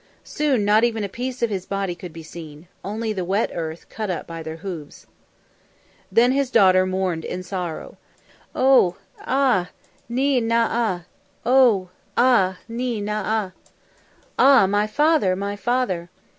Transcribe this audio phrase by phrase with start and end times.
[0.23, 3.87] Soon not even a piece of his body could be seen only the wet earth
[3.87, 5.05] cut up by their hoofs.
[6.11, 7.99] Then his daughter mourned in sorrow.
[8.55, 8.95] "Oh!
[9.19, 9.69] Ah!
[10.09, 11.03] Ni nah ah!
[11.45, 11.89] Oh!
[12.17, 12.57] Ah!
[12.67, 13.51] Ni nah ah!"
[14.39, 16.09] Ah, my father, my father.